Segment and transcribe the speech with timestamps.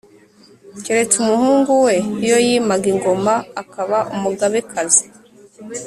[0.83, 1.95] keretse umuhungu we
[2.25, 5.03] iyo yimaga ingoma, akaba Umugabekazi.